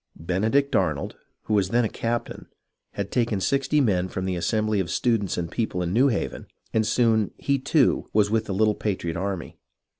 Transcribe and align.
Benedict 0.19 0.75
Arnold, 0.75 1.15
who 1.43 1.53
was 1.53 1.69
then 1.69 1.85
a 1.85 1.87
captain, 1.87 2.47
had 2.93 3.11
taken 3.11 3.39
sixty 3.39 3.79
men 3.79 4.07
from 4.07 4.25
the 4.25 4.35
assem 4.35 4.65
bly 4.65 4.77
of 4.77 4.89
students 4.89 5.37
and 5.37 5.51
people 5.51 5.83
in 5.83 5.93
New 5.93 6.07
Haven, 6.07 6.47
and 6.73 6.87
soon 6.87 7.29
he, 7.37 7.59
too, 7.59 8.09
was 8.11 8.31
with 8.31 8.45
the 8.45 8.53
little 8.55 8.73
patriot 8.73 9.15
army. 9.15 9.59